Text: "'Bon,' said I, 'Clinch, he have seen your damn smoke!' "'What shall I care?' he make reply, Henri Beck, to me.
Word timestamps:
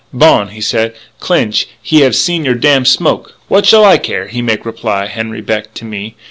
"'Bon,' 0.11 0.59
said 0.63 0.93
I, 0.93 0.93
'Clinch, 1.19 1.67
he 1.79 1.99
have 2.01 2.15
seen 2.15 2.43
your 2.43 2.55
damn 2.55 2.85
smoke!' 2.85 3.35
"'What 3.49 3.67
shall 3.67 3.85
I 3.85 3.99
care?' 3.99 4.29
he 4.29 4.41
make 4.41 4.65
reply, 4.65 5.05
Henri 5.05 5.41
Beck, 5.41 5.75
to 5.75 5.85
me. 5.85 6.15